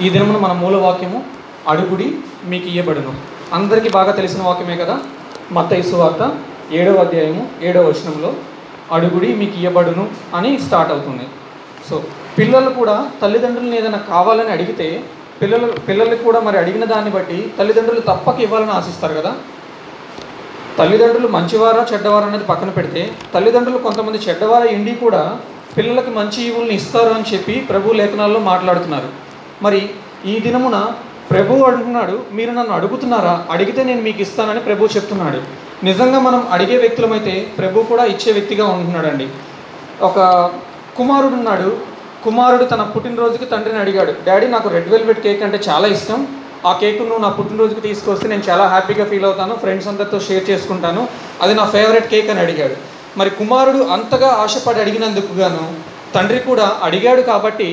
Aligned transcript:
ఈ 0.00 0.10
దినమున 0.10 0.36
మన 0.36 0.52
మూల 0.52 0.76
వాక్యము 0.76 1.24
అడుగుడి 1.68 2.06
మీకు 2.44 2.64
ఇయ్యబడును. 2.64 3.14
అందరికీ 3.52 3.88
బాగా 3.88 4.12
తెలిసిన 4.12 4.42
వాక్యమే 4.42 4.76
కదా? 4.76 4.98
మత 5.52 5.74
వార్త 5.94 6.32
ఏడవ 6.72 6.96
అధ్యాయము 6.96 7.48
ఏడవ 7.62 7.82
వచనంలో 7.86 8.34
అడుగుడి 8.92 9.34
మీకు 9.34 9.52
ఇయ్యబడును 9.52 10.08
అని 10.34 10.58
స్టార్ట్ 10.58 10.92
అవుతుంది. 10.92 11.26
సో 11.88 12.02
పిల్లలు 12.38 12.70
కూడా 12.70 13.10
తల్లిదండ్రులను 13.22 13.74
ఏదైనా 13.74 13.98
కావాలని 13.98 14.50
అడిగితే 14.50 15.04
పిల్లలు 15.42 15.66
పిల్లలకు 15.66 16.24
కూడా 16.24 16.40
మరి 16.40 16.58
అడిగిన 16.58 16.84
దాన్ని 16.84 17.10
బట్టి 17.10 17.52
తల్లిదండ్రులు 17.58 18.00
తప్పక 18.00 18.40
ఇవ్వాలని 18.40 18.70
ఆశిస్తారు 18.70 19.14
కదా? 19.14 19.32
తల్లిదండ్రులు 20.78 21.28
మంచివారా 21.28 21.86
చెడ్డవారా 21.92 22.26
అనేది 22.26 22.44
పక్కన 22.44 22.70
పెడితే 22.70 23.12
తల్లిదండ్రులు 23.34 23.78
కొంతమంది 23.78 24.18
చెడ్డవారా 24.18 24.64
ఇండి 24.64 24.94
కూడా 24.94 25.38
పిల్లలకి 25.76 26.10
మంచి 26.10 26.42
ఈవుల్ని 26.42 26.74
ఇస్తారు 26.74 27.08
అని 27.08 27.34
చెప్పి 27.34 27.60
ప్రభు 27.60 27.92
లేఖనాల్లో 27.92 28.40
మాట్లాడుతున్నారు. 28.40 29.31
మరి 29.64 29.80
ఈ 30.30 30.34
దినమున 30.46 30.76
ప్రభు 31.30 31.62
అడుగుతున్నాడు 31.68 32.14
మీరు 32.36 32.52
నన్ను 32.56 32.72
అడుగుతున్నారా? 32.78 33.34
అడిగితే 33.54 33.80
నేను 33.88 34.02
మీకు 34.06 34.20
ఇస్తానని 34.24 34.60
ప్రభు 34.68 34.88
చెప్తున్నాడు. 34.96 35.40
నిజంగా 35.88 36.18
మనం 36.26 36.40
అడిగే 36.54 36.76
వ్యక్తులమైతే 36.82 37.34
ప్రభు 37.58 37.84
కూడా 37.90 38.04
ఇచ్చే 38.12 38.30
వ్యక్తిగా 38.36 38.64
ఉంటున్నాడండి. 38.74 39.26
ఒక 40.08 40.18
కుమారుడు 40.98 41.34
ఉన్నాడు. 41.40 41.70
కుమారుడు 42.24 42.64
తన 42.72 42.82
పుట్టినరోజుకి 42.94 43.46
తండ్రిని 43.52 43.80
అడిగాడు 43.84 44.12
డాడీ 44.26 44.46
నాకు 44.54 44.68
రెడ్ 44.74 44.90
వెల్వెట్ 44.94 45.22
కేక్ 45.26 45.42
అంటే 45.46 45.58
చాలా 45.68 45.86
ఇష్టం. 45.96 46.20
ఆ 46.68 46.72
కేక్ 46.80 47.00
నువ్వు 47.08 47.22
నా 47.24 47.30
పుట్టినరోజుకి 47.38 47.82
తీసుకొస్తే 47.88 48.26
నేను 48.32 48.44
చాలా 48.48 48.64
హ్యాపీగా 48.74 49.04
ఫీల్ 49.12 49.26
అవుతాను 49.28 49.54
ఫ్రెండ్స్ 49.62 49.88
అందరితో 49.92 50.18
షేర్ 50.26 50.44
చేసుకుంటాను. 50.50 51.02
అది 51.44 51.54
నా 51.60 51.64
ఫేవరెట్ 51.74 52.10
కేక్ 52.12 52.30
అని 52.34 52.42
అడిగాడు. 52.44 52.76
మరి 53.20 53.30
కుమారుడు 53.40 53.80
అంతగా 53.96 54.28
ఆశపడి 54.44 54.80
అడిగినందుకు 54.84 55.32
గాను 55.40 55.64
తండ్రి 56.14 56.38
కూడా 56.50 56.66
అడిగాడు 56.88 57.22
కాబట్టి 57.32 57.68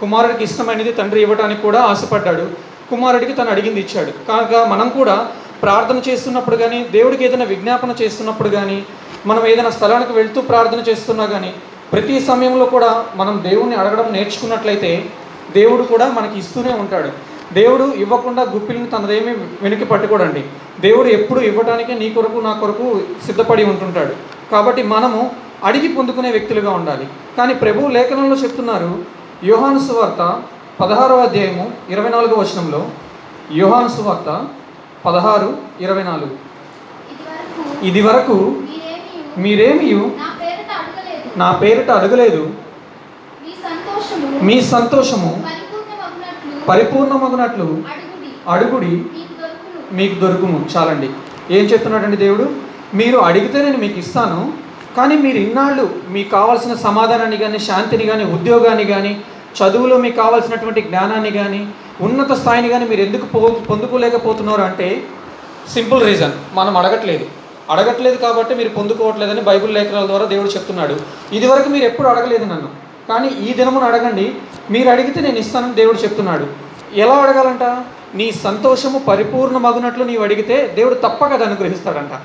కుమారుడికి 0.00 0.44
ఇష్టమైనది 0.44 0.92
తండ్రి 0.92 1.20
ఇవ్వడానికి 1.22 1.62
కూడా 1.62 1.80
ఆశపడ్డాడు. 1.82 2.46
కుమారుడికి 2.90 3.32
తను 3.32 3.50
అడిగింది 3.50 3.80
ఇచ్చాడు. 3.80 4.12
కనుక 4.28 4.54
మనం 4.68 4.88
కూడా 4.88 5.16
ప్రార్థన 5.62 5.98
చేస్తున్నప్పుడు 6.08 6.56
కానీ 6.56 6.78
దేవుడికి 6.92 7.24
ఏదైనా 7.24 7.44
విజ్ఞాపన 7.44 7.94
చేస్తున్నప్పుడు 8.02 8.48
కానీ 8.48 8.78
మనం 9.26 9.46
ఏదైనా 9.46 9.70
స్థలానికి 9.70 10.12
వెళ్తూ 10.12 10.40
ప్రార్థన 10.40 10.80
చేస్తున్నా 10.88 11.26
కానీ 11.26 11.50
ప్రతి 11.92 12.20
సమయంలో 12.20 12.66
కూడా 12.66 12.90
మనం 13.16 13.34
దేవుణ్ణి 13.48 13.76
అడగడం 13.76 14.12
నేర్చుకున్నట్లయితే 14.12 14.90
దేవుడు 15.54 15.82
కూడా 15.82 16.06
మనకి 16.08 16.38
ఇస్తూనే 16.38 16.72
ఉంటాడు. 16.72 17.10
దేవుడు 17.54 17.84
ఇవ్వకుండా 17.84 18.42
గుప్పిల్ని 18.42 18.86
తనదేమీ 18.86 19.32
వెనక్కి 19.62 19.86
పట్టుకోడండి. 19.86 20.42
దేవుడు 20.80 21.08
ఎప్పుడు 21.08 21.40
ఇవ్వడానికే 21.40 21.94
నీ 21.94 22.08
కొరకు 22.10 22.38
నా 22.38 22.52
కొరకు 22.52 22.86
సిద్ధపడి 23.26 23.64
ఉంటుంటాడు. 23.64 24.14
కాబట్టి 24.52 24.82
మనము 24.94 25.30
అడిగి 25.64 25.88
పొందుకునే 25.88 26.30
వ్యక్తులుగా 26.30 26.70
ఉండాలి. 26.70 27.06
కానీ 27.38 27.54
ప్రభు 27.54 27.88
లేఖనంలో 27.96 28.36
చెప్తున్నారు 28.36 29.17
యోహాను 29.46 29.78
సువార్త 29.78 30.42
పదహారవ 30.80 31.18
అధ్యాయము 31.18 31.64
ఇరవై 31.90 32.08
నాలుగో 32.08 32.36
వచనంలో 32.36 32.80
యోహాను 33.52 33.88
సువార్త 33.88 34.46
పదహారు 35.04 35.56
ఇరవై 35.80 36.02
నాలుగు. 36.02 36.34
ఇదివరకు 37.08 37.84
ఇది 37.88 38.02
వరకు 38.02 38.36
మీరేమియు 39.42 40.00
మీరేమి 40.00 41.36
నా 41.36 41.50
పేరిట 41.60 41.90
అడగలేదు. 41.90 42.42
మీ 44.42 44.60
సంతోషము 44.60 45.30
పరిపూర్ణమగునట్లు 46.68 47.68
అడుగుడి. 48.48 48.94
మీకు 49.92 50.14
దొరుకును. 50.24 50.66
చాలండి. 50.76 51.10
ఏం 51.50 51.64
చెప్తున్నాడండి 51.64 52.16
దేవుడు? 52.16 52.46
మీరు 52.94 53.18
అడిగితే 53.18 53.58
నేను 53.64 53.78
మీకు 53.78 53.98
ఇస్తాను 53.98 54.40
కానీ 54.96 55.16
మీరు 55.16 55.36
ఇన్నాళ్ళు 55.36 55.94
మీకు 56.08 56.30
కావాల్సిన 56.30 56.74
సమాధానాన్ని 56.74 57.36
కానీ 57.36 57.58
శాంతిని 57.58 58.06
కానీ 58.06 58.24
ఉద్యోగాన్ని 58.24 58.84
కానీ 58.84 59.20
చదువులో 59.58 59.96
మీకు 59.96 60.16
కావాల్సినటువంటి 60.16 60.80
జ్ఞానాన్ని 60.80 61.30
కానీ 61.30 61.68
ఉన్నత 62.00 62.32
స్థాయిని 62.32 62.68
కానీ 62.68 62.86
మీరు 62.86 63.00
ఎందుకు 63.00 63.26
పో 63.26 63.48
పొందుకోలేకపోతున్నారు 63.48 64.62
అంటే 64.62 65.04
సింపుల్ 65.72 66.04
రీజన్. 66.04 66.32
మనం 66.52 66.76
అడగట్లేదు. 66.76 67.26
అడగట్లేదు 67.70 68.16
కాబట్టి 68.16 68.54
మీరు 68.54 68.68
పొందుకోవట్లేదని 68.68 69.40
బైబిల్ 69.40 69.74
లేఖనాల 69.74 70.06
ద్వారా 70.06 70.24
దేవుడు 70.24 70.48
చెప్తున్నాడు. 70.48 71.00
ఇదివరకు 71.32 71.68
మీరు 71.68 71.84
ఎప్పుడు 71.84 72.08
అడగలేదు 72.08 72.44
నన్ను. 72.44 72.68
కానీ 73.08 73.28
ఈ 73.28 73.54
దినమును 73.54 73.86
అడగండి. 73.86 74.34
మీరు 74.70 74.88
అడిగితే 74.88 75.20
నేను 75.20 75.38
ఇస్తానని 75.38 75.74
దేవుడు 75.74 75.96
చెప్తున్నాడు. 75.96 76.46
ఎలా 76.94 77.14
అడగాలంట? 77.14 77.84
నీ 78.14 78.32
సంతోషము 78.32 78.98
పరిపూర్ణమగునట్లు 78.98 80.04
నీవు 80.04 80.22
అడిగితే 80.22 80.72
దేవుడు 80.76 80.94
తప్పక 80.94 81.32
అది 81.32 81.44
అనుగ్రహిస్తాడంట. 81.44 82.20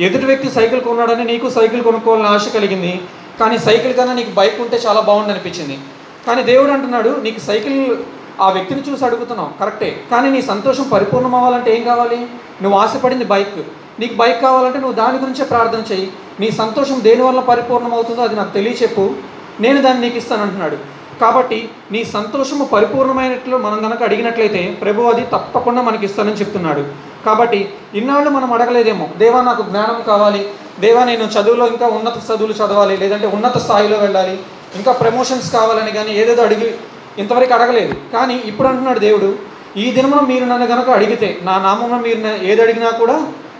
ఎదుటి 0.00 0.26
వ్యక్తి 0.26 0.50
సైకిల్ 0.50 0.80
కొన్నాడని 0.80 1.24
నీకు 1.24 1.50
సైకిల్ 1.50 1.82
కొనుక్కోవాలని 1.82 2.26
ఆశ 2.26 2.48
కలిగింది. 2.48 3.00
కానీ 3.40 3.58
సైకిల్ 3.58 3.94
కన్నా 3.94 4.14
నీకు 4.14 4.30
బైక్ 4.30 4.60
ఉంటే 4.60 4.80
చాలా 4.86 5.00
బాగుంది 5.00 5.30
అనిపించింది. 5.30 5.78
కానీ 6.26 6.42
దేవుడు 6.42 6.72
అంటున్నాడు 6.72 7.20
నీకు 7.22 7.40
సైకిల్ 7.40 7.96
ఆ 8.40 8.50
వ్యక్తిని 8.50 8.82
చూసి 8.90 9.04
అడుగుతున్నావు. 9.04 9.58
కరెక్టే. 9.60 10.00
కానీ 10.10 10.30
నీ 10.30 10.42
సంతోషం 10.42 10.88
పరిపూర్ణం 10.88 11.34
అవ్వాలంటే 11.34 11.76
ఏం 11.76 11.84
కావాలి? 11.84 12.26
నువ్వు 12.62 12.78
ఆశపడింది 12.78 13.24
బైక్. 13.24 13.58
నీకు 14.00 14.14
బైక్ 14.14 14.42
కావాలంటే 14.42 14.78
నువ్వు 14.78 14.94
దాని 14.94 15.18
గురించే 15.18 15.44
ప్రార్థన 15.44 15.92
చెయ్యి 15.92 16.12
నీ 16.40 16.50
సంతోషం 16.50 17.00
దేనివల్ల 17.02 17.40
పరిపూర్ణం 17.40 17.94
అవుతుందో 17.94 18.22
అది 18.22 18.36
నాకు 18.36 18.54
తెలియచెప్పు. 18.54 19.14
నేను 19.60 19.82
దాన్ని 19.82 20.02
నీకు 20.02 20.16
ఇస్తాను 20.16 20.42
అంటున్నాడు. 20.42 20.76
కాబట్టి 21.20 21.68
నీ 21.92 22.04
సంతోషము 22.04 22.64
పరిపూర్ణమైనట్లు 22.64 23.56
మనం 23.56 23.82
కనుక 23.82 24.02
అడిగినట్లయితే 24.02 24.78
ప్రభు 24.82 25.02
అది 25.02 25.20
తప్పకుండా 25.20 25.82
మనకి 25.82 26.04
ఇస్తానని 26.06 26.34
చెప్తున్నాడు. 26.34 27.13
కాబట్టి 27.26 27.60
ఇన్నాళ్ళు 27.94 28.30
మనం 28.30 28.52
అడగలేదేమో 28.52 29.06
దేవా 29.22 29.40
నాకు 29.42 29.62
జ్ఞానం 29.62 29.98
కావాలి. 30.06 30.42
దేవా 30.80 31.04
నేను 31.04 31.24
చదువులో 31.34 31.66
ఇంకా 31.66 31.86
ఉన్నత 31.86 32.16
చదువులు 32.28 32.54
చదవాలి 32.60 32.96
లేదంటే 32.96 33.26
ఉన్నత 33.36 33.58
స్థాయిలో 33.58 33.98
వెళ్ళాలి. 33.98 34.38
ఇంకా 34.78 34.92
ప్రమోషన్స్ 34.92 35.52
కావాలని 35.52 35.92
కానీ 35.92 36.12
ఏదేదో 36.20 36.42
అడిగి 36.42 36.70
ఇంతవరకు 37.18 37.54
అడగలేదు. 37.54 37.94
కానీ 38.12 38.36
ఇప్పుడు 38.50 38.68
అంటున్నాడు 38.68 38.98
దేవుడు 38.98 39.28
ఈ 39.76 39.90
దినమున 39.90 40.20
మీరు 40.20 40.44
నన్ను 40.44 40.66
కనుక 40.66 40.90
అడిగితే 40.90 41.28
నా 41.42 41.54
నామమున 41.58 42.00
మీరు 42.00 42.20
ఏది 42.50 42.62
అడిగినా 42.62 42.90
కూడా 42.90 43.16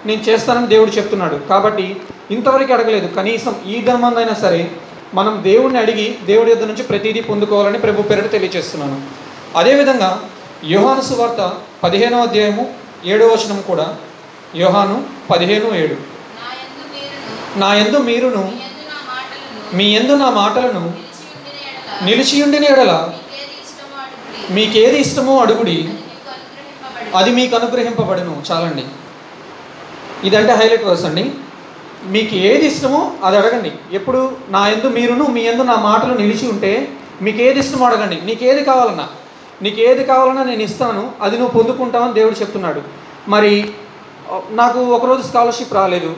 నేను 0.06 0.22
చేస్తానని 0.28 0.66
దేవుడు 0.66 0.90
చెప్తున్నాడు. 0.90 1.36
కాబట్టి 1.50 1.86
ఇంతవరకు 2.30 2.72
అడగలేదు. 2.72 3.08
కనీసం 3.16 3.54
ఈ 3.66 3.82
ధర్మందైనా 3.82 4.34
సరే 4.34 4.70
మనం 5.14 5.34
దేవుడిని 5.42 5.78
అడిగి 5.78 6.06
దేవుడి 6.26 6.50
యొద్ 6.50 6.68
నుంచి 6.68 6.82
ప్రతిదీ 6.82 7.20
పొందుకోవాలని 7.20 7.78
ప్రభు 7.78 8.02
పేరిట 8.02 8.28
తెలియజేస్తున్నాను 8.30 8.96
అదేవిధంగా 9.58 10.10
యోహాను 10.64 11.00
సువార్త 11.00 11.52
పదిహేనో 11.84 12.18
అధ్యాయము 12.22 12.64
ఏడో 13.12 13.24
వచనం 13.28 13.58
కూడా 13.70 13.86
యోహాను 14.62 14.96
పదిహేను 15.30 15.68
ఏడు. 15.82 15.96
నా 17.62 17.68
యందు 17.80 17.98
మీరును 18.08 18.44
మీ 19.78 19.86
యందు 19.96 20.14
నా 20.22 20.28
మాటలను 20.38 20.82
నిలిచి 20.86 21.22
ఉండిన 21.34 22.04
నిలిచియుండిన 22.06 22.64
ఎడల 22.72 22.92
మీకేది 24.56 24.98
ఇష్టమో 25.04 25.34
అడుగుడి 25.44 25.76
అది 25.78 25.90
మీకు 26.18 26.34
అనుగ్రహింపబడను. 26.38 27.16
అది 27.18 27.30
మీకు 27.38 27.54
అనుగ్రహింపబడును 27.58 28.34
చాలండి. 28.50 28.84
ఇదంటే 30.28 30.52
హైలైట్ 30.60 30.86
వర్స్ 30.90 31.04
అండి. 31.10 31.24
మీకు 32.14 32.34
ఏది 32.48 32.66
ఇష్టమో 32.66 33.00
అది 33.26 33.36
అడగండి. 33.40 33.72
ఎప్పుడు 33.98 34.20
నా 34.54 34.62
ఎందు 34.74 34.88
మీరును 34.96 35.26
మీ 35.36 35.42
ఎందు 35.52 35.62
నా 35.72 35.76
మాటలు 35.88 36.14
నిలిచి 36.22 36.46
ఉంటే 36.54 36.72
మీకు 37.22 37.40
ఏది 37.48 37.58
ఇష్టమో 37.64 37.86
అడగండి. 37.86 38.18
నీకు 38.28 38.44
ఏది 38.50 38.64
కావాలన్నా. 38.70 39.06
నీకు 39.62 39.80
ఏది 39.80 40.04
కావాలన్నా 40.04 40.44
నేను 40.44 40.62
ఇస్తాను 40.62 41.12
అది 41.22 41.38
నువ్వు 41.38 41.62
పొందుకుంటావని 41.62 42.12
దేవుడు 42.12 42.40
చెప్తున్నాడు. 42.40 42.82
మరి 43.28 43.70
నాకు 44.50 44.78
ఒకరోజు 44.80 45.22
స్కాలర్షిప్ 45.22 45.74
రాలేదు. 45.74 46.16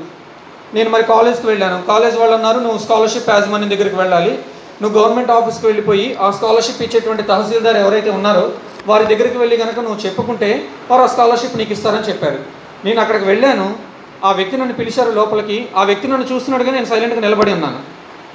నేను 0.74 0.90
మరి 0.90 1.02
కాలేజ్కి 1.02 1.46
వెళ్ళాను. 1.46 1.82
కాలేజ్ 1.86 2.18
వాళ్ళు 2.18 2.36
అన్నారు 2.36 2.58
నువ్వు 2.58 2.78
స్కాలర్షిప్ 2.78 3.30
యాజమాన్యం 3.30 3.70
దగ్గరికి 3.70 3.96
వెళ్ళాలి. 3.96 4.38
నువ్వు 4.82 5.00
గవర్నమెంట్ 5.00 5.30
ఆఫీస్కి 5.30 5.66
వెళ్ళిపోయి 5.66 6.14
ఆ 6.14 6.30
స్కాలర్షిప్ 6.30 6.82
ఇచ్చేటువంటి 6.82 7.22
తహసీల్దార్ 7.22 7.76
ఎవరైతే 7.76 8.10
ఉన్నారో 8.10 8.52
వారి 8.86 9.04
దగ్గరికి 9.04 9.38
వెళ్ళి 9.38 9.56
కనుక 9.56 9.80
నువ్వు 9.80 10.06
చెప్పుకుంటే 10.06 10.68
వారు 10.90 11.02
ఆ 11.02 11.06
స్కాలర్షిప్ 11.06 11.56
నీకు 11.56 11.72
ఇస్తారని 11.72 12.08
చెప్పారు. 12.08 12.38
నేను 12.84 13.00
అక్కడికి 13.00 13.24
వెళ్ళాను. 13.24 13.76
ఆ 14.24 14.32
వ్యక్తి 14.32 14.56
నన్ను 14.56 14.74
పిలిచారు 14.74 15.10
లోపలికి. 15.10 15.68
ఆ 15.76 15.82
వ్యక్తి 15.82 16.08
నన్ను 16.08 16.34
చూస్తున్నాడుగా 16.34 16.72
నేను 16.72 16.84
సైలెంట్గా 16.84 17.20
నిలబడి 17.20 17.52
ఉన్నాను. 17.52 17.78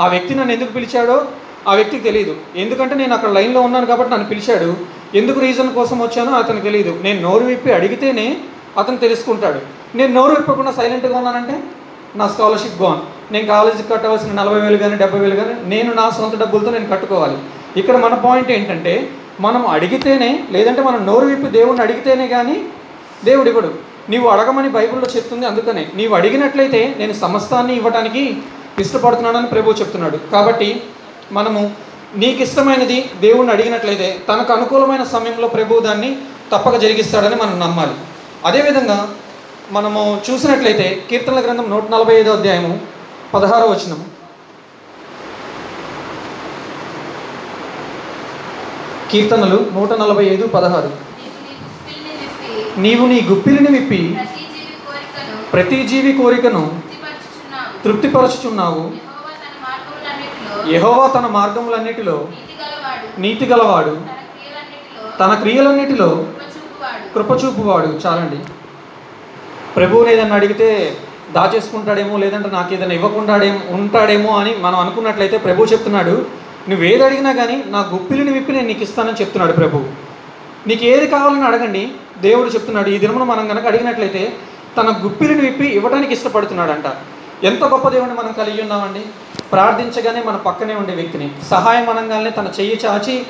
ఆ 0.01 0.07
వ్యక్తి 0.07 0.35
నన్ను 0.35 0.53
ఎందుకు 0.53 0.71
పిలిచాడో 0.71 1.25
ఆ 1.69 1.73
వ్యక్తికి 1.77 2.03
తెలియదు 2.07 2.33
ఎందుకంటే 2.63 2.95
నేను 3.01 3.13
అక్కడ 3.17 3.31
లైన్లో 3.37 3.61
ఉన్నాను 3.67 3.85
కాబట్టి 3.91 4.13
నన్ను 4.13 4.27
పిలిచాడు. 4.31 4.69
ఎందుకు 5.19 5.39
రీజన్ 5.39 5.69
కోసం 5.77 5.97
వచ్చానో 6.01 6.31
అతనికి 6.41 6.65
తెలియదు 6.67 6.93
నేను 7.05 7.19
నోరు 7.21 7.45
విప్పి 7.51 7.71
అడిగితేనే 7.77 8.27
అతను 8.81 8.99
తెలుసుకుంటాడు. 9.05 9.59
నేను 9.97 10.11
నోరు 10.13 10.33
విప్పకుండా 10.37 10.71
సైలెంట్గా 10.79 11.15
ఉన్నానంటే 11.17 11.55
నా 12.19 12.25
స్కాలర్షిప్ 12.33 12.81
గోన్. 12.81 13.01
నేను 13.33 13.45
కాలేజీకి 13.47 13.89
కట్టవలసిన 13.89 14.31
నలభై 14.39 14.59
వేలు 14.61 14.77
కానీ 14.77 14.95
డెబ్బై 15.01 15.19
వేలు 15.19 15.35
కానీ 15.35 15.53
నేను 15.73 15.89
నా 15.99 16.05
సొంత 16.17 16.35
డబ్బులతో 16.41 16.71
నేను 16.71 16.87
కట్టుకోవాలి. 16.93 17.37
ఇక్కడ 17.79 17.95
మన 18.05 18.15
పాయింట్ 18.25 18.51
ఏంటంటే 18.51 18.93
మనం 19.45 19.61
అడిగితేనే 19.75 20.31
లేదంటే 20.51 20.81
మనం 20.81 21.05
నోరు 21.05 21.25
విప్పి 21.25 21.51
దేవుణ్ణి 21.57 21.83
అడిగితేనే 21.85 22.27
కానీ 22.27 22.55
దేవుడు 23.25 23.49
ఇవ్వడు. 23.49 23.71
నీవు 24.09 24.27
అడగమని 24.27 24.69
బైబిల్లో 24.69 25.07
చెప్తుంది 25.15 25.45
అందుకనే. 25.45 25.83
నీవు 25.95 26.13
అడిగినట్లయితే 26.15 26.95
నేను 26.99 27.13
సమస్తాన్ని 27.13 27.75
ఇవ్వడానికి 27.75 28.23
ఇష్టపడుతున్నానని 28.79 29.47
ప్రభు 29.47 29.75
చెప్తున్నాడు. 29.81 30.17
కాబట్టి 30.31 30.69
మనము 31.37 31.61
నీకు 32.21 32.39
ఇష్టమైనది 32.45 32.97
దేవుణ్ణి 33.21 33.53
అడిగినట్లయితే 33.53 34.07
తనకు 34.29 34.51
అనుకూలమైన 34.53 35.03
సమయంలో 35.15 35.47
ప్రభు 35.47 35.81
దాన్ని 35.87 36.09
తప్పక 36.51 36.75
జరిగిస్తాడని 36.75 37.35
మనం 37.41 37.55
నమ్మాలి. 37.59 37.95
అదేవిధంగా 38.45 38.97
మనము 39.75 40.01
చూసినట్లయితే 40.27 40.87
కీర్తనల 41.09 41.41
గ్రంథం 41.45 41.67
నూట 41.73 41.85
నలభై 41.91 42.15
ఐదో 42.21 42.31
అధ్యాయము 42.31 42.73
పదహారో 43.33 43.67
వచనం 43.67 44.01
కీర్తనలు 49.11 49.59
నూట 49.75 49.91
నలభై 50.01 50.25
ఐదు 50.33 50.47
పదహారు. 50.47 50.91
నీవు 52.83 53.05
నీ 53.11 53.19
గుప్పిలిని 53.29 53.71
విప్పి 53.77 54.01
ప్రతి 54.17 54.43
జీవి 54.53 54.75
కోరికను 54.85 55.37
ప్రతి 55.53 55.79
జీవి 55.91 56.11
కోరికను 56.19 56.63
తృప్తిపరచుచున్నావు 56.81 57.81
తృప్తిపరచుచున్నావు. 57.83 58.83
యహోవా 60.69 61.05
తన 61.07 61.27
మార్గములన్నిటిలో 61.27 62.15
నీతి 63.19 63.45
గలవాడు 63.51 63.93
తన 65.19 65.31
క్రియలన్నిటిలో 65.33 66.09
కృపచూపువాడు 67.13 67.89
చాలండి. 68.05 68.39
ప్రభువుని 69.75 70.13
ఏదన్నా 70.13 70.35
అడిగితే 70.35 70.69
దాచేసుకుంటాడేమో 71.35 72.17
లేదంటే 72.17 72.49
నాకు 72.49 72.73
ఏదైనా 72.73 72.93
ఇవ్వకుండాడేమో 72.93 73.59
ఉంటాడేమో 73.77 74.31
అని 74.39 74.55
మనం 74.55 74.77
అనుకున్నట్లయితే 74.79 75.37
ప్రభు 75.37 75.67
చెప్తున్నాడు. 75.73 76.15
నువ్వు 76.69 76.85
ఏది 76.85 77.03
అడిగినా 77.03 77.31
కానీ 77.31 77.63
నా 77.75 77.79
గుప్పిలిని 77.93 78.31
విప్పి 78.31 78.51
నేను 78.51 78.67
నీకు 78.67 78.83
ఇస్తానని 78.87 79.21
చెప్తున్నాడు 79.21 79.51
ప్రభు 79.51 79.77
నీకు 80.67 80.83
ఏది 80.85 81.07
కావాలని 81.07 81.45
అడగండి. 81.45 81.83
దేవుడు 82.27 82.49
చెప్తున్నాడు 82.49 82.89
ఈ 82.89 82.97
దినమును 82.97 83.25
మనం 83.25 83.47
కనుక 83.47 83.65
అడిగినట్లయితే 83.65 84.23
తన 84.77 84.89
గుప్పిలిని 85.05 85.41
విప్పి 85.41 85.67
ఇవ్వడానికి 85.67 86.13
ఇష్టపడుతున్నాడంట. 86.13 86.87
ఎంత 87.43 87.63
గొప్ప 87.63 87.89
దేవుడిని 87.89 88.17
మనం 88.17 88.31
కలిగి 88.31 88.61
ఉన్నామండి? 88.61 89.03
ప్రార్థించగానే 89.51 90.23
మన 90.25 90.35
పక్కనే 90.35 90.75
ఉండే 90.75 90.93
వ్యక్తిని. 90.93 91.31
సహాయం 91.49 91.89
అనగానే 91.89 92.29
తన 92.29 92.47
చెయ్యి 92.59 92.79
చాచి 92.85 93.25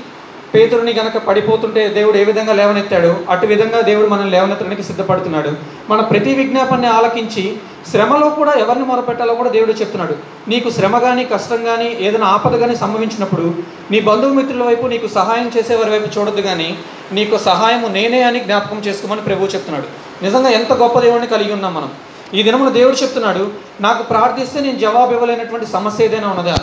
పేతురుని 0.55 0.93
గనక 0.93 1.17
పడిపోతుంటే 1.17 1.87
దేవుడు 1.87 2.17
ఏ 2.17 2.23
విధంగా 2.23 2.53
లేవనెత్తాడు? 2.53 3.15
అటు 3.29 3.45
విధంగా 3.45 3.81
దేవుడు 3.81 4.07
మనం 4.07 4.31
లేవనెత్తడానికి 4.31 4.83
సిద్ధపడుతున్నాడు. 4.83 5.51
మన 5.89 6.01
ప్రతి 6.01 6.33
విజ్ఞాపాన్ని 6.33 6.87
ఆలకించి 6.87 7.57
శ్రమలో 7.91 8.29
కూడా 8.29 8.53
ఎవరిని 8.53 8.85
మొరపెట్టాలో 8.85 9.35
కూడా 9.35 9.49
దేవుడు 9.49 9.71
చెప్తున్నాడు. 9.71 10.15
నీకు 10.47 10.69
శ్రమ 10.69 10.97
కానీ 10.97 11.23
కష్టం 11.25 11.63
కానీ 11.63 11.97
ఏదైనా 11.99 12.27
ఆపద 12.27 12.55
కానీ 12.59 12.75
సంభవించినప్పుడు 12.75 13.53
నీ 13.91 13.99
బంధుమిత్రుల 13.99 14.63
వైపు 14.63 14.87
నీకు 14.87 15.07
సహాయం 15.07 15.51
చేసేవారి 15.57 15.89
వైపు 15.89 16.19
చూడొద్దు 16.19 16.41
కానీ 16.41 16.77
నీకు 17.11 17.37
సహాయము 17.37 17.87
నేనే 17.87 18.21
అని 18.21 18.39
జ్ఞాపకం 18.39 18.77
చేసుకోమని 18.77 19.21
ప్రభువు 19.21 19.47
చెప్తున్నాడు. 19.47 19.87
నిజంగా 20.23 20.49
ఎంత 20.49 20.73
గొప్ప 20.73 20.99
దేవుడిని 20.99 21.27
కలిగి 21.27 21.53
ఉన్నాం 21.53 21.73
మనం. 21.73 21.89
ఈ 22.33 22.43
దినమున 22.43 22.69
దేవుడు 22.69 22.95
చెప్తున్నాడు 22.95 23.51
నాకు 23.81 24.03
ప్రార్థిస్తే 24.03 24.59
నేను 24.59 24.77
జవాబు 24.77 25.13
ఇవ్వలేనటువంటి 25.13 25.65
సమస్య 25.65 26.05
ఏదైనా 26.05 26.29
ఉన్నదా? 26.29 26.57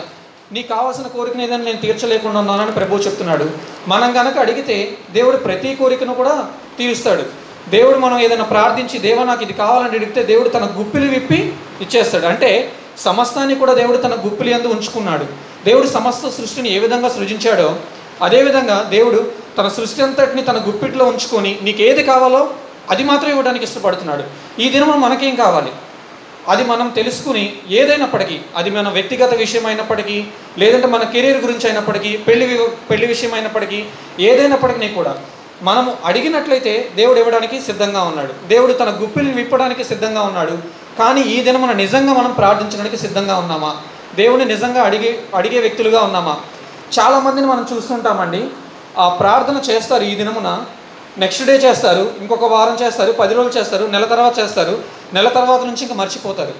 నీకు 0.51 0.75
కావాల్సిన 0.75 1.07
కోరికను 1.07 1.43
ఏదైనా 1.43 1.63
నేను 1.63 1.77
తీర్చలేకుండా 1.77 2.39
ఉన్నానని 2.39 2.71
ప్రభువు 2.71 2.99
చెప్తున్నాడు. 2.99 3.49
మనం 3.87 4.13
కనుక 4.13 4.37
అడిగితే 4.37 4.97
దేవుడు 5.11 5.37
ప్రతి 5.37 5.75
కోరికను 5.75 6.13
కూడా 6.13 6.47
తీరుస్తాడు. 6.77 7.23
దేవుడు 7.69 7.97
మనం 7.97 8.19
ఏదైనా 8.19 8.43
ప్రార్థించి 8.43 8.99
దేవ 8.99 9.23
నాకు 9.23 9.43
ఇది 9.43 9.53
కావాలని 9.53 9.89
అడిగితే 9.89 10.23
దేవుడు 10.23 10.49
తన 10.49 10.69
గుప్పిలు 10.77 11.09
విప్పి 11.11 11.53
ఇచ్చేస్తాడు. 11.81 12.25
అంటే 12.25 12.71
సమస్తాన్ని 12.97 13.55
కూడా 13.55 13.73
దేవుడు 13.73 13.97
తన 13.97 14.13
గుప్పిలి 14.25 14.51
ఎందు 14.51 14.67
ఉంచుకున్నాడు. 14.67 15.25
దేవుడు 15.65 15.87
సమస్త 15.87 16.29
సృష్టిని 16.29 16.69
ఏ 16.69 16.79
విధంగా 16.79 17.09
సృజించాడో 17.09 17.75
అదేవిధంగా 18.21 18.87
దేవుడు 18.89 19.31
తన 19.57 19.67
సృష్టి 19.67 20.01
అంతటిని 20.03 20.41
తన 20.41 20.57
గుప్పిట్లో 20.67 21.05
ఉంచుకొని 21.05 21.59
నీకు 21.61 21.81
ఏది 21.81 22.03
కావాలో 22.03 22.49
అది 22.89 23.03
మాత్రం 23.03 23.29
ఇవ్వడానికి 23.29 23.65
ఇష్టపడుతున్నాడు. 23.65 24.23
ఈ 24.61 24.69
దినం 24.69 25.01
మనకేం 25.01 25.35
కావాలి? 25.35 25.71
అది 26.47 26.63
మనం 26.63 26.89
తెలుసుకుని 26.89 27.59
ఏదైనప్పటికీ 27.69 28.39
అది 28.55 28.69
మన 28.69 28.89
వ్యక్తిగత 28.89 29.33
విషయం 29.33 29.65
అయినప్పటికీ 29.65 30.27
లేదంటే 30.57 30.87
మన 30.87 31.03
కెరీర్ 31.03 31.37
గురించి 31.37 31.65
అయినప్పటికీ 31.65 32.17
పెళ్ళి 32.17 32.59
పెళ్ళి 32.89 33.07
విషయం 33.07 33.33
అయినప్పటికీ 33.33 33.85
ఏదైనప్పటికీ 34.19 34.89
కూడా 34.89 35.17
మనము 35.63 35.97
అడిగినట్లయితే 36.05 36.91
దేవుడు 36.95 37.19
ఇవ్వడానికి 37.19 37.61
సిద్ధంగా 37.61 38.03
ఉన్నాడు. 38.03 38.33
దేవుడు 38.47 38.73
తన 38.73 38.97
గుప్పిని 39.01 39.33
విప్పడానికి 39.33 39.83
సిద్ధంగా 39.83 40.21
ఉన్నాడు. 40.21 40.57
కానీ 40.99 41.21
ఈ 41.21 41.43
దినం 41.43 41.61
మనం 41.61 41.77
నిజంగా 41.77 42.13
మనం 42.13 42.31
ప్రార్థించడానికి 42.31 42.97
సిద్ధంగా 42.97 43.37
ఉన్నామా? 43.37 43.77
దేవుని 44.15 44.45
నిజంగా 44.45 44.83
అడిగే 44.83 45.23
అడిగే 45.35 45.59
వ్యక్తులుగా 45.59 46.01
ఉన్నామా? 46.01 46.37
చాలామందిని 46.99 47.47
మనం 47.47 47.67
చూస్తుంటామండి 47.73 48.47
ఆ 48.97 49.09
ప్రార్థన 49.09 49.71
చేస్తారు 49.71 50.03
ఈ 50.03 50.15
దినమున. 50.15 50.63
నెక్స్ట్ 51.17 51.45
డే 51.45 51.55
చేస్తారు 51.65 52.03
ఇంకొక 52.21 52.47
వారం 52.53 52.75
చేస్తారు 52.81 53.11
పది 53.11 53.33
రోజులు 53.33 53.53
చేస్తారు 53.59 53.85
నెల 53.85 54.05
తర్వాత 54.05 54.39
చేస్తారు 54.39 54.73
నెల 55.13 55.27
తర్వాత 55.27 55.61
నుంచి 55.69 55.81
ఇంకా 55.85 55.95
మర్చిపోతారు. 55.95 56.53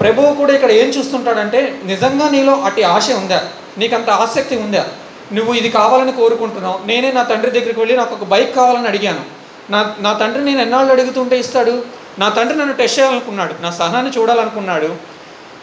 ప్రభువు 0.00 0.34
కూడా 0.40 0.52
ఇక్కడ 0.54 0.70
ఏం 0.70 0.88
చూస్తుంటాడంటే 0.96 1.60
నిజంగా 1.90 2.28
నీలో 2.28 2.54
అట్టి 2.68 2.82
ఆశ 2.94 3.10
ఉందా? 3.10 3.40
నీకంత 3.78 4.10
ఆసక్తి 4.24 4.56
ఉందా? 4.56 4.84
నువ్వు 5.32 5.54
ఇది 5.54 5.70
కావాలని 5.70 6.12
కోరుకుంటున్నావు 6.12 6.78
నేనే 6.86 7.12
నా 7.12 7.22
తండ్రి 7.22 7.50
దగ్గరికి 7.50 7.80
వెళ్ళి 7.80 7.96
నాకు 7.96 8.14
ఒక 8.14 8.24
బైక్ 8.24 8.54
కావాలని 8.54 8.88
అడిగాను. 8.88 9.22
నా 9.70 9.94
నా 10.00 10.12
తండ్రి 10.20 10.42
నేను 10.44 10.60
ఎన్నాళ్ళు 10.60 10.92
అడుగుతుంటే 10.92 11.38
ఇస్తాడు? 11.38 11.74
నా 12.18 12.28
తండ్రి 12.36 12.58
నన్ను 12.58 12.74
టెస్ట్ 12.74 12.98
చేయాలనుకున్నాడు 12.98 13.54
నా 13.62 13.70
సహనాన్ని 13.70 14.12
చూడాలనుకున్నాడు. 14.18 14.90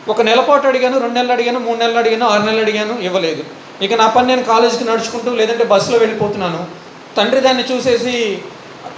ఒక 0.08 0.22
నెల 0.22 0.40
పాటు 0.40 0.68
అడిగాను 0.68 0.98
రెండు 1.00 1.16
నెలలు 1.20 1.32
అడిగాను 1.32 1.60
మూడు 1.60 1.78
నెలలు 1.78 1.98
అడిగాను 1.98 2.26
ఆరు 2.26 2.44
నెలలు 2.44 2.62
అడిగాను 2.62 2.96
ఇవ్వలేదు. 3.02 3.44
ఇక 3.82 3.94
నా 3.94 4.08
పని 4.08 4.28
నేను 4.28 4.44
కాలేజీకి 4.44 4.86
నడుచుకుంటూ 4.90 5.32
లేదంటే 5.36 5.64
బస్సులో 5.64 5.98
వెళ్ళిపోతున్నాను. 6.04 6.85
తండ్రి 7.18 7.40
దాన్ని 7.48 7.64
చూసేసి 7.72 8.16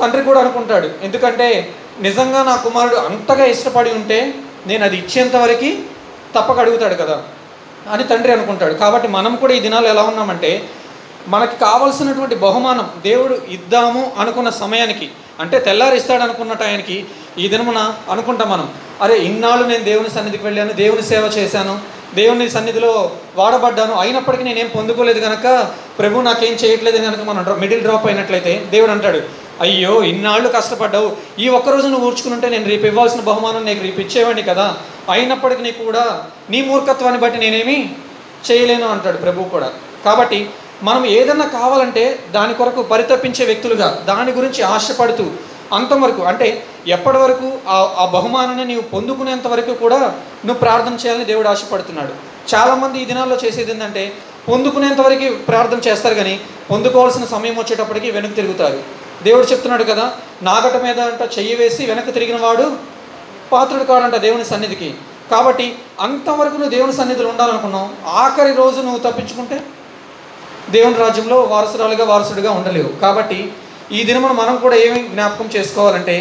తండ్రి 0.02 0.22
కూడా 0.30 0.40
అనుకుంటాడు. 0.44 0.88
ఎందుకంటే 1.06 1.48
నిజంగా 2.06 2.40
నా 2.50 2.56
కుమారుడు 2.66 2.98
అంతగా 3.08 3.46
ఇష్టపడి 3.54 3.92
ఉంటే 4.00 4.20
నేను 4.70 4.84
అది 4.88 4.96
ఇచ్చేంత 5.02 5.36
వరకు 5.44 5.70
తప్పక 6.36 6.58
అడుగుతాడు 6.64 6.96
కదా 7.04 7.18
అని 7.94 8.04
తండ్రి 8.12 8.32
అనుకుంటాడు. 8.36 8.74
కాబట్టి 8.84 9.08
మనం 9.18 9.34
కూడా 9.42 9.54
ఈ 9.58 9.60
దినాలు 9.66 9.88
ఎలా 9.94 10.04
ఉన్నామంటే 10.12 10.52
మనకి 11.28 11.56
కావలసినటువంటి 11.60 12.36
బహుమానం 12.36 12.88
దేవుడు 13.04 13.36
ఇద్దాము 13.50 14.12
అనుకున్న 14.20 14.50
సమయానికి 14.50 15.08
అంటే 15.40 15.60
తెల్లారిస్తాడు 15.60 16.24
అనుకున్న 16.24 16.54
టయానికి 16.54 16.98
ఈ 17.38 17.48
దినమున 17.48 17.80
అనుకుంటాం 18.12 18.50
మనం 18.50 18.68
అరే 19.02 19.16
ఇన్నాళ్ళు 19.18 19.68
నేను 19.68 19.84
దేవుని 19.84 20.10
సన్నిధికి 20.10 20.44
వెళ్ళాను 20.44 20.74
దేవుని 20.74 21.02
సేవ 21.04 21.26
చేశాను 21.38 21.74
దేవుని 22.16 22.50
సన్నిధిలో 22.50 22.92
వాడబడ్డాను 23.38 23.94
అయినప్పటికీ 24.00 24.44
నేనేం 24.44 24.68
పొందుకోలేదు 24.68 25.20
కనుక 25.20 25.48
ప్రభు 26.00 26.22
నాకేం 26.22 26.54
చేయట్లేదు 26.54 26.98
కనుక 26.98 27.22
మనం 27.22 27.60
మిడిల్ 27.60 27.82
డ్రాప్ 27.82 28.08
అయినట్లయితే 28.08 28.54
దేవుడు 28.72 28.92
అంటాడు 28.92 29.20
అయ్యో 29.62 30.04
ఇన్నాళ్ళు 30.04 30.50
కష్టపడ్డావు 30.50 31.10
ఈ 31.40 31.48
ఒక్కరోజు 31.50 31.88
నువ్వు 31.88 32.08
ఊడ్చుకుంటే 32.08 32.50
నేను 32.50 32.66
రేపు 32.66 32.86
ఇవ్వాల్సిన 32.86 33.22
బహుమానం 33.22 33.66
నీకు 33.66 33.84
రేపు 33.84 34.02
ఇచ్చేవాడిని 34.02 34.44
కదా 34.44 34.68
అయినప్పటికీ 35.12 35.62
నీకు 35.62 35.84
కూడా 35.84 36.04
నీ 36.50 36.62
మూర్ఖత్వాన్ని 36.62 37.20
బట్టి 37.20 37.38
నేనేమి 37.38 37.78
చేయలేను 38.52 38.88
అంటాడు 38.88 39.18
ప్రభు 39.18 39.50
కూడా. 39.50 39.70
కాబట్టి 40.06 40.40
మనం 40.84 41.06
ఏదన్నా 41.06 41.46
కావాలంటే 41.46 42.20
దాని 42.32 42.54
కొరకు 42.54 42.82
పరితపించే 42.84 43.46
వ్యక్తులుగా 43.46 44.04
దాని 44.08 44.32
గురించి 44.32 44.62
ఆశపడుతూ 44.64 45.32
అంతవరకు 45.74 46.22
అంటే 46.22 46.66
ఎప్పటి 46.88 47.18
వరకు 47.18 47.52
ఆ 47.68 47.78
ఆ 47.98 48.06
బహుమానాన్ని 48.06 48.66
నీవు 48.66 48.82
పొందుకునేంత 48.82 49.48
వరకు 49.48 49.74
కూడా 49.74 49.98
నువ్వు 50.46 50.54
ప్రార్థన 50.54 50.94
చేయాలని 50.94 51.26
దేవుడు 51.26 51.48
ఆశపడుతున్నాడు. 51.48 52.14
చాలామంది 52.56 53.02
ఈ 53.02 53.06
దినాల్లో 53.06 53.38
చేసేది 53.46 53.72
ఏంటంటే 53.72 54.14
పొందుకునేంత 54.50 55.02
వరకు 55.02 55.36
ప్రార్థన 55.36 55.80
చేస్తారు 55.88 56.16
కానీ 56.16 56.40
పొందుకోవాల్సిన 56.72 57.26
సమయం 57.26 57.56
వచ్చేటప్పటికి 57.60 58.12
వెనక్కి 58.12 58.36
తిరుగుతారు. 58.36 58.84
దేవుడు 59.24 59.46
చెప్తున్నాడు 59.46 59.84
కదా 59.84 60.12
నాగట 60.42 60.84
మీద 60.84 61.00
అంట 61.00 61.22
చెయ్యి 61.40 61.56
వేసి 61.56 61.86
వెనక్కి 61.86 62.12
తిరిగిన 62.12 62.42
వాడు 62.42 62.78
పాత్రుడు 63.52 63.84
కాడంట 63.84 64.16
దేవుని 64.16 64.46
సన్నిధికి. 64.46 64.94
కాబట్టి 65.32 65.76
అంతవరకు 66.02 66.54
నువ్వు 66.54 66.70
దేవుని 66.70 66.94
సన్నిధిలో 66.94 67.30
ఉండాలనుకున్నావు 67.30 67.90
ఆఖరి 68.08 68.54
రోజు 68.54 68.82
నువ్వు 68.82 69.00
తప్పించుకుంటే 69.00 69.60
దేవుని 70.72 70.98
రాజ్యంలో 70.98 71.38
వారసురాలుగా 71.54 72.06
వారసుడిగా 72.06 72.52
ఉండలేవు. 72.52 72.92
కాబట్టి 73.04 73.40
ఈ 73.92 74.04
దినమున 74.04 74.32
మనం 74.32 74.56
కూడా 74.56 74.76
ఏమి 74.76 75.00
జ్ఞాపకం 75.08 75.50
చేసుకోవాలంటే 75.56 76.16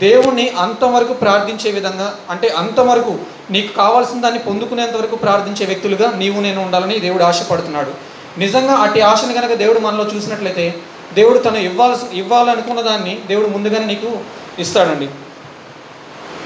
దేవుణ్ణి 0.00 0.44
అంతవరకు 0.64 1.12
ప్రార్థించే 1.12 1.70
విధంగా 1.70 2.06
అంటే 2.30 2.48
అంతవరకు 2.48 3.12
నీకు 3.50 3.70
కావాల్సిన 3.76 4.20
దాన్ని 4.20 4.40
పొందుకునేంత 4.46 4.96
వరకు 4.96 5.16
ప్రార్థించే 5.16 5.64
వ్యక్తులుగా 5.66 6.06
నీవు 6.16 6.40
నేను 6.40 6.60
ఉండాలని 6.62 6.96
దేవుడు 6.98 7.24
ఆశపడుతున్నాడు. 7.24 7.92
నిజంగా 8.38 8.74
అటు 8.74 9.00
ఆశని 9.00 9.34
కనుక 9.34 9.54
దేవుడు 9.54 9.80
మనలో 9.80 10.04
చూసినట్లయితే 10.04 10.74
దేవుడు 11.14 11.38
తను 11.38 11.56
ఇవ్వాల్సి 11.56 12.06
ఇవ్వాలనుకున్న 12.18 12.80
దాన్ని 12.80 13.14
దేవుడు 13.26 13.48
ముందుగానే 13.48 13.86
నీకు 13.86 14.10
ఇస్తాడండి. 14.58 15.08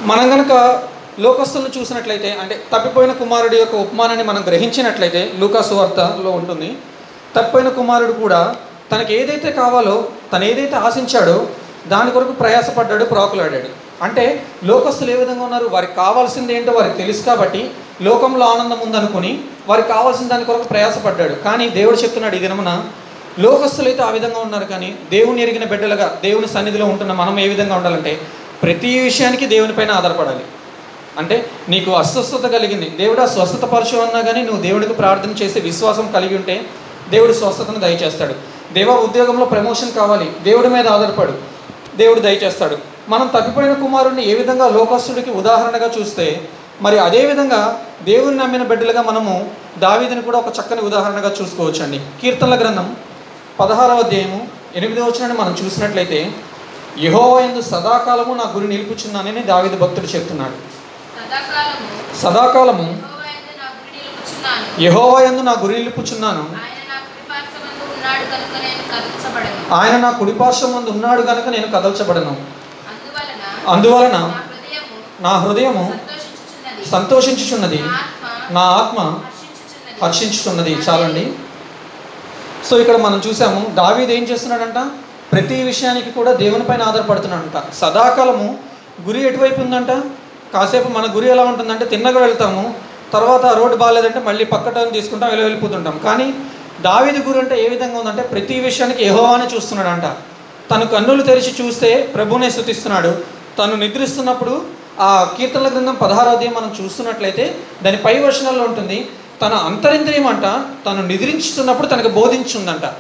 మనం 0.03 0.27
కనుక 0.31 0.53
లోకస్తులను 1.21 1.71
చూసినట్లయితే 1.79 2.31
అంటే 2.43 2.55
తప్పిపోయిన 2.73 3.13
కుమారుడి 3.13 3.57
యొక్క 3.57 3.75
ఉపమానాన్ని 3.75 4.25
మనం 4.25 4.43
గ్రహించినట్లయితే 4.47 5.33
లూకాసు 5.39 5.75
వార్తలో 5.75 6.31
ఉంటుంది. 6.31 6.71
తప్పైన 7.37 7.69
కుమారుడు 7.69 8.13
కూడా 8.13 8.57
తనకి 8.93 9.15
ఏదైతే 9.15 9.53
కావాలో 9.53 10.05
తను 10.33 10.45
ఏదైతే 10.45 10.77
ఆశించాడో 10.77 11.47
దాని 11.89 12.11
కొరకు 12.11 12.33
ప్రయాసపడ్డాడు 12.33 13.05
ప్రాకులాడాడు. 13.05 13.69
అంటే 14.05 14.47
లోకస్తులు 14.65 15.11
ఏ 15.11 15.15
విధంగా 15.15 15.43
ఉన్నారు? 15.43 15.67
వారికి 15.73 15.95
కావాల్సింది 15.95 16.55
ఏంటో 16.55 16.73
వారికి 16.73 16.97
తెలుసు 16.97 17.23
కాబట్టి 17.23 17.71
లోకంలో 18.03 18.47
ఆనందం 18.47 18.81
ఉందనుకుని 18.81 19.39
వారికి 19.69 19.89
కావాల్సిన 19.89 20.29
దాని 20.29 20.45
కొరకు 20.45 20.63
ప్రయాసపడ్డాడు. 20.63 21.35
కానీ 21.35 21.69
దేవుడు 21.69 21.97
చెప్తున్నాడు 21.97 22.37
ఈ 22.37 22.39
దినమున 22.39 22.85
లోకస్తులు 23.39 23.89
అయితే 23.89 24.03
ఆ 24.03 24.11
విధంగా 24.11 24.41
ఉన్నారు 24.41 24.65
కానీ 24.65 24.99
దేవుని 25.11 25.43
ఎరిగిన 25.43 25.65
బిడ్డలుగా 25.65 26.19
దేవుని 26.25 26.49
సన్నిధిలో 26.49 26.87
ఉంటున్న 26.87 27.13
మనం 27.13 27.39
ఏ 27.39 27.49
విధంగా 27.49 27.77
ఉండాలంటే 27.77 28.21
ప్రతి 28.63 28.99
విషయానికి 28.99 29.47
దేవునిపైన 29.47 29.91
ఆధారపడాలి. 29.91 30.45
అంటే 31.19 31.51
నీకు 31.69 31.91
అస్వస్థత 31.91 32.47
కలిగింది. 32.47 32.91
దేవుడు 32.91 33.21
ఆ 33.21 33.27
స్వస్థత 33.27 33.65
పరచు 33.65 33.99
అన్నా 33.99 34.21
కానీ 34.21 34.43
నువ్వు 34.43 34.63
దేవుడికి 34.63 34.93
ప్రార్థన 34.93 35.31
చేసే 35.31 35.61
విశ్వాసం 35.61 36.13
కలిగి 36.15 36.37
ఉంటే 36.37 36.65
దేవుడు 37.11 37.33
స్వస్థతను 37.33 37.81
దయచేస్తాడు. 37.81 38.35
దేవ 38.73 38.91
ఉద్యోగంలో 38.91 39.45
ప్రమోషన్ 39.47 39.93
కావాలి. 39.93 40.33
దేవుడి 40.43 40.69
మీద 40.69 40.89
ఆధారపడు. 40.89 41.33
దేవుడు 41.97 42.21
దయచేస్తాడు. 42.21 42.79
మనం 43.09 43.27
తప్పిపోయిన 43.27 43.73
కుమారుడిని 43.73 44.31
ఏ 44.31 44.35
విధంగా 44.35 44.69
లోకస్తుడికి 44.69 45.31
ఉదాహరణగా 45.31 45.91
చూస్తే 46.01 46.49
మరి 46.83 46.99
అదే 46.99 47.27
విధంగా 47.27 47.83
దేవుని 48.03 48.37
నమ్మిన 48.37 48.63
బిడ్డలుగా 48.63 49.03
మనము 49.03 49.51
దావీదుని 49.79 50.23
కూడా 50.23 50.39
ఒక 50.39 50.47
చక్కని 50.61 50.81
ఉదాహరణగా 50.81 51.35
చూసుకోవచ్చండి. 51.43 52.01
కీర్తనల 52.23 52.59
గ్రంథం 52.59 52.97
పదహారవ 53.61 53.99
అధ్యాయము 53.99 54.49
ఎనిమిదవ 54.77 55.05
వచనాన్ని 55.05 55.39
మనం 55.39 55.57
చూసినట్లయితే 55.65 56.33
యహోవయందు 56.99 57.61
సదాకాలము 57.61 58.35
నా 58.35 58.53
గురి 58.57 58.69
నిలుపుచున్నానని 58.69 59.43
దావిద 59.43 59.73
భక్తుడు 59.73 60.07
చెప్తున్నాడు. 60.07 60.51
సదాకాలము 60.51 62.23
సదాకాలము 62.23 62.83
యెహోవాయందు 62.83 63.63
నా 63.63 63.69
గురి 63.69 63.99
నిలుపుచున్నాను 63.99 64.83
యహోవయందు 64.83 65.43
నా 65.43 65.57
గురి 65.63 65.75
నిలుపుచున్నాను 65.75 66.77
ఆయన 69.73 69.97
నా 69.97 70.11
కనుక 70.11 70.19
కుడిపార్శ్వం 70.19 70.73
ముందు 70.73 70.91
ఉన్నాడు 70.91 71.23
గనుక 71.23 71.49
నేను 71.49 71.67
కదల్చబడను. 71.67 72.37
అందువలన 73.69 74.19
నా 75.21 75.39
హృదయము 75.39 75.95
సంతోషించుచున్నది. 76.91 77.85
నా 78.51 78.61
ఆత్మ 78.61 79.01
హర్షించుచున్నది. 80.03 80.71
చాలండి. 80.71 81.33
సో 82.71 82.79
ఇక్కడ 82.79 82.97
మనం 82.97 83.23
చూసాము 83.27 83.61
దావీద్ 83.75 84.11
ఏం 84.11 84.25
చేస్తున్నాడంట? 84.25 84.79
ప్రతి 85.33 85.63
విషయానికి 85.63 86.11
కూడా 86.11 86.33
దేవునిపైన 86.33 86.83
ఆధారపడుతున్నాడంట. 86.83 87.75
సదాకాలము 87.75 88.59
గురి 89.07 89.27
ఎటువైపు 89.27 89.61
ఉందంట? 89.61 89.91
కాసేపు 90.55 90.89
మన 90.89 91.07
గురి 91.17 91.29
ఎలా 91.31 91.43
ఉంటుందంటే 91.43 91.85
తిన్నగా 91.85 92.21
వెళ్తాము 92.21 92.75
తర్వాత 93.13 93.47
ఆ 93.47 93.59
రోడ్డు 93.59 93.77
బాగాలేదంటే 93.77 94.21
మళ్ళీ 94.21 94.45
పక్క 94.45 94.69
టర్న్ 94.69 94.93
తీసుకుంటాం 94.93 95.29
వెళ్ళి 95.29 95.45
వెళ్ళిపోతుంటాం 95.47 96.01
కానీ 96.05 96.35
దావిది 96.83 97.19
గురి 97.19 97.39
అంటే 97.39 97.65
ఏ 97.65 97.69
విధంగా 97.69 97.99
ఉందంటే 97.99 98.23
ప్రతి 98.23 98.61
విషయానికి 98.61 99.05
యహోవాని 99.05 99.57
చూస్తున్నాడంట. 99.57 100.17
తను 100.71 100.87
కన్నులు 100.87 101.23
తెరిచి 101.23 101.67
చూస్తే 101.67 102.03
ప్రభునే 102.15 102.51
స్థుతిస్తున్నాడు. 102.51 103.15
తను 103.59 103.77
నిద్రిస్తున్నప్పుడు 103.77 104.63
ఆ 105.01 105.35
కీర్తనల 105.39 105.69
గ్రంథం 105.69 105.95
పదహారో 105.95 106.31
అధ్యాయం 106.31 106.55
మనం 106.55 106.85
చూస్తున్నట్లయితే 106.85 107.57
దాని 107.83 107.97
పై 107.97 108.19
వర్షనాల్లో 108.19 108.65
ఉంటుంది 108.65 109.09
తన 109.43 109.55
అంతరింద్రియం 109.55 110.27
అంట 110.27 110.43
తను 110.87 111.07
నిద్రించుతున్నప్పుడు 111.07 111.87
తనకు 111.87 112.09
బోధించుందంట. 112.09 112.95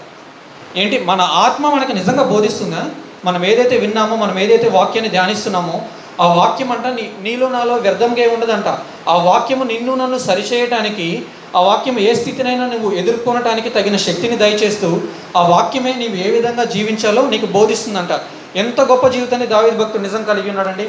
ఏంటి? 0.76 0.99
మన 1.04 1.21
ఆత్మ 1.21 1.68
మనకి 1.71 1.92
నిజంగా 1.92 2.23
బోధిస్తుందా? 2.23 2.85
మనం 3.25 3.45
ఏదైతే 3.45 3.78
విన్నామో 3.78 4.16
మనం 4.16 4.38
ఏదైతే 4.38 4.68
వాక్యాన్ని 4.68 5.11
ధ్యానిస్తున్నామో 5.11 5.83
ఆ 6.21 6.35
వాక్యం 6.35 6.73
అంట 6.73 6.87
నీ 6.87 7.12
నీలో 7.23 7.49
నాలో 7.49 7.75
వ్యర్థంగా 7.75 8.35
ఉండదంట 8.35 8.78
ఆ 9.09 9.16
వాక్యము 9.16 9.64
నిన్ను 9.64 9.95
నన్ను 9.95 10.18
సరిచేయటానికి 10.18 11.25
ఆ 11.56 11.60
వాక్యం 11.60 11.98
ఏ 11.98 12.14
స్థితినైనా 12.14 12.66
నువ్వు 12.66 12.90
ఎదుర్కొనటానికి 12.92 13.68
తగిన 13.70 13.96
శక్తిని 13.96 14.36
దయచేస్తూ 14.36 15.00
ఆ 15.36 15.48
వాక్యమే 15.48 15.92
నీవు 15.92 16.16
ఏ 16.26 16.30
విధంగా 16.30 16.64
జీవించాలో 16.64 17.22
నీకు 17.30 17.46
బోధిస్తుందంట. 17.46 18.20
ఎంత 18.56 18.80
గొప్ప 18.80 19.06
జీవితాన్ని 19.06 19.46
దావీదు 19.46 19.76
భక్తుడు 19.76 20.02
నిజం 20.02 20.25
కలిగి 20.25 20.50
ఉన్నాడండి? 20.50 20.88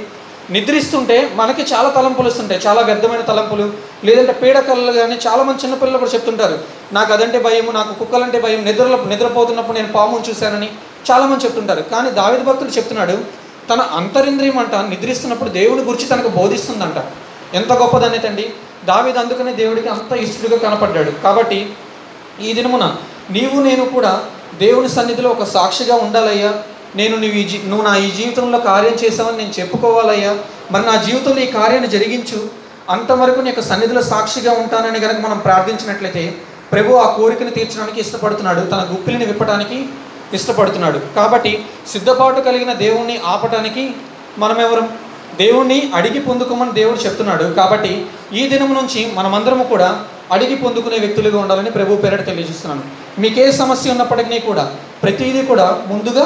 నిద్రిస్తుంటే 0.50 1.32
మనకి 1.36 1.62
చాలా 1.74 1.90
తలంపులు 1.90 2.28
వస్తుంటాయి. 2.28 2.62
చాలా 2.68 2.82
వ్యర్థమైన 2.82 3.22
తలంపులు 3.22 3.74
లేదంటే 4.04 4.34
పీడకలు 4.34 4.92
కానీ 4.92 5.18
చాలా 5.28 5.44
మంది 5.44 5.64
చిన్నపిల్లలు 5.64 5.98
కూడా 5.98 6.12
చెప్తుంటారు. 6.12 6.60
నాకు 6.94 7.14
అదంటే 7.14 7.40
భయము 7.40 7.72
నాకు 7.72 8.00
కుక్కలంటే 8.00 8.40
భయం 8.42 8.66
నిద్రలో 8.66 9.04
నిద్రపోతున్నప్పుడు 9.04 9.78
నేను 9.78 9.94
పామును 9.94 10.30
చూశానని 10.30 10.70
చాలామంది 11.12 11.44
చెప్తుంటారు. 11.46 11.82
కానీ 11.82 12.12
దావిద 12.12 12.40
భక్తుడు 12.40 12.70
చెప్తున్నాడు 12.70 13.18
తన 13.70 13.82
అంతరింద్రియం 13.82 14.58
అంట 14.58 14.76
నిద్రిస్తున్నప్పుడు 14.76 15.50
దేవుని 15.50 15.82
గురించి 15.82 16.10
తనకు 16.10 16.28
బోధిస్తుందంట. 16.28 17.00
ఎంత 17.54 17.74
గొప్పదనేతండి 17.74 18.54
దావిద 18.86 19.18
అందుకనే 19.18 19.54
దేవుడికి 19.54 19.88
అంత 19.88 20.14
ఇష్టడుగా 20.14 20.70
కనపడ్డాడు. 20.70 21.12
కాబట్టి 21.12 21.74
ఈ 22.42 22.54
దినమున 22.54 22.96
నీవు 23.32 23.64
నేను 23.64 23.86
కూడా 23.86 24.24
దేవుని 24.58 24.90
సన్నిధిలో 24.90 25.30
ఒక 25.30 25.44
సాక్షిగా 25.44 25.96
ఉండాలయ్యా. 25.96 26.54
నేను 26.96 27.18
నువ్వు 27.18 27.38
ఈ 27.38 27.44
జీ 27.44 27.62
నువ్వు 27.66 27.86
నా 27.86 27.96
ఈ 27.96 28.12
జీవితంలో 28.12 28.60
కార్యం 28.60 28.94
చేసావని 28.94 29.38
నేను 29.38 29.54
చెప్పుకోవాలయ్యా. 29.60 30.38
మరి 30.72 30.86
నా 30.86 30.96
జీవితంలో 30.96 31.42
ఈ 31.42 31.48
కార్యాన్ని 31.48 31.90
జరిగించు. 31.90 32.50
అంతవరకు 32.90 33.40
నీ 33.40 33.50
యొక్క 33.50 33.62
సన్నిధిలో 33.62 34.02
సాక్షిగా 34.02 34.52
ఉంటానని 34.52 35.00
కనుక 35.00 35.20
మనం 35.20 35.38
ప్రార్థించినట్లయితే 35.38 36.36
ప్రభు 36.72 36.94
ఆ 36.94 37.16
కోరికను 37.16 37.50
తీర్చడానికి 37.50 38.00
ఇష్టపడుతున్నాడు. 38.00 38.60
తన 38.60 38.88
గుప్పిలిని 38.92 39.26
విప్పడానికి 39.26 39.86
ఇష్టపడుతున్నాడు. 40.34 41.00
కాబట్టి 41.16 41.66
సిద్ధపాటు 41.88 42.42
కలిగిన 42.42 42.74
దేవుణ్ణి 42.74 43.22
ఆపటానికి 43.26 43.92
మనమెవరం? 44.38 44.90
దేవుణ్ణి 45.42 45.92
అడిగి 45.96 46.20
పొందుకోమని 46.20 46.72
దేవుడు 46.72 47.00
చెప్తున్నాడు. 47.06 47.44
కాబట్టి 47.60 48.06
ఈ 48.34 48.48
దినం 48.48 48.74
నుంచి 48.74 49.12
మనమందరము 49.16 49.64
కూడా 49.64 49.90
అడిగి 50.32 50.56
పొందుకునే 50.56 50.98
వ్యక్తులుగా 51.00 51.40
ఉండాలని 51.40 51.72
ప్రభు 51.72 51.96
పేరట 51.96 52.26
తెలియజేస్తున్నాను. 52.26 52.84
మీకే 53.22 53.52
సమస్య 53.52 53.92
ఉన్నప్పటికీ 53.92 54.40
కూడా 54.40 54.66
ప్రతిదీ 55.04 55.42
కూడా 55.42 55.84
ముందుగా 55.88 56.26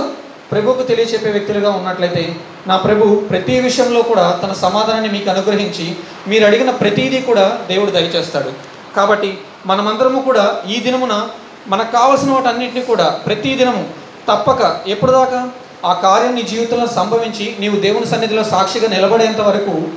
ప్రభువుకు 0.52 0.84
తెలియచెప్పే 0.84 1.32
వ్యక్తులుగా 1.32 1.70
ఉన్నట్లయితే 1.72 2.36
నా 2.68 2.78
ప్రభు 2.78 3.16
ప్రతి 3.16 3.60
విషయంలో 3.60 4.02
కూడా 4.02 4.40
తన 4.44 4.54
సమాధానాన్ని 4.54 5.10
మీకు 5.10 5.30
అనుగ్రహించి 5.30 5.96
మీరు 6.28 6.46
అడిగిన 6.46 6.70
ప్రతిదీ 6.70 7.22
కూడా 7.22 7.60
దేవుడు 7.68 7.92
దయచేస్తాడు. 7.92 8.52
కాబట్టి 8.96 9.38
మనమందరము 9.66 10.22
కూడా 10.22 10.46
ఈ 10.70 10.80
దినమున 10.80 11.30
మనకు 11.68 11.92
కావలసిన 11.92 12.32
వాటన్నిటిని 12.32 12.82
కూడా 12.86 13.08
ప్రతి 13.26 13.56
దినము 13.56 13.90
తప్పక 14.28 14.62
ఎప్పుడు 14.88 15.12
దాకా? 15.12 15.50
ఆ 15.86 15.94
కార్యం 15.94 16.36
నీ 16.36 16.42
జీవితంలో 16.42 16.88
సంభవించి 16.88 17.56
నీవు 17.60 17.80
దేవుని 17.80 18.06
సన్నిధిలో 18.06 18.44
సాక్షిగా 18.44 18.88
నిలబడేంత 18.88 19.42
వరకు 19.42 19.88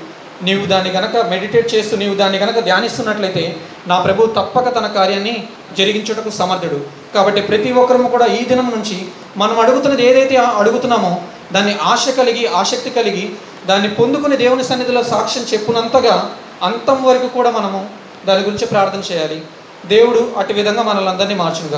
నీవు 0.42 0.66
దాన్ని 0.66 0.90
గనక 0.90 1.16
మెడిటేట్ 1.16 1.74
చేస్తూ 1.74 1.96
నీవు 1.96 2.14
దాన్ని 2.14 2.38
గనక 2.38 2.60
ధ్యానిస్తున్నట్లయితే 2.60 3.56
నా 3.86 4.00
ప్రభు 4.00 4.26
తప్పక 4.26 4.74
తన 4.74 4.86
కార్యాన్ని 4.86 5.48
జరిగించుటకు 5.78 6.30
సమర్థుడు. 6.30 6.80
కాబట్టి 7.14 7.40
ప్రతి 7.40 7.72
ఒక్కరము 7.72 8.08
కూడా 8.08 8.26
ఈ 8.26 8.44
దినం 8.44 8.72
నుంచి 8.76 9.08
మనం 9.36 9.60
అడుగుతున్నది 9.60 10.06
ఏదైతే 10.06 10.36
అడుగుతున్నామో 10.36 11.16
దాన్ని 11.52 11.76
ఆశ 11.82 12.08
కలిగి 12.08 12.46
ఆసక్తి 12.46 12.90
కలిగి 12.90 13.30
దాన్ని 13.66 13.88
పొందుకుని 13.88 14.36
దేవుని 14.36 14.64
సన్నిధిలో 14.64 15.02
సాక్ష్యం 15.02 15.44
చెప్పునంతగా 15.52 16.30
అంతం 16.62 17.04
వరకు 17.04 17.28
కూడా 17.28 17.50
మనము 17.50 17.88
దాని 18.26 18.40
గురించి 18.40 18.66
ప్రార్థన 18.66 19.14
చేయాలి. 19.14 19.42
దేవుడు 19.86 20.32
అటు 20.38 20.52
విధంగా 20.52 20.82
మనల్ని 20.82 21.10
అందరినీ 21.10 21.34
మార్చునుగా 21.34 21.72